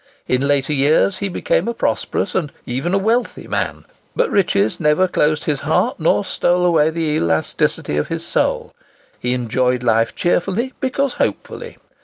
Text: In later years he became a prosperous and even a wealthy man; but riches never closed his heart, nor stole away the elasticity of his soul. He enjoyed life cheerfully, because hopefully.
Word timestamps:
In 0.27 0.47
later 0.47 0.73
years 0.73 1.19
he 1.19 1.29
became 1.29 1.67
a 1.67 1.75
prosperous 1.75 2.33
and 2.33 2.51
even 2.65 2.95
a 2.95 2.97
wealthy 2.97 3.47
man; 3.47 3.85
but 4.15 4.31
riches 4.31 4.79
never 4.79 5.07
closed 5.07 5.43
his 5.43 5.59
heart, 5.59 5.99
nor 5.99 6.25
stole 6.25 6.65
away 6.65 6.89
the 6.89 7.05
elasticity 7.15 7.97
of 7.97 8.07
his 8.07 8.25
soul. 8.25 8.73
He 9.19 9.35
enjoyed 9.35 9.83
life 9.83 10.15
cheerfully, 10.15 10.73
because 10.81 11.13
hopefully. 11.21 11.77